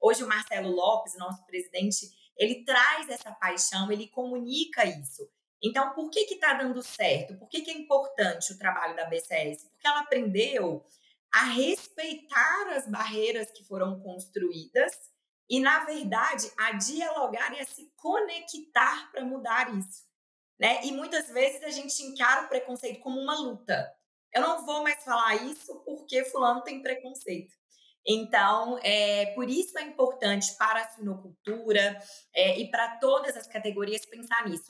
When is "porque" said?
9.64-9.86, 25.84-26.24